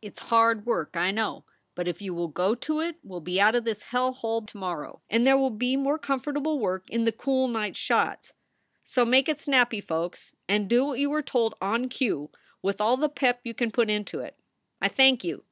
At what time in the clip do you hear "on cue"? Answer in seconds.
11.60-12.30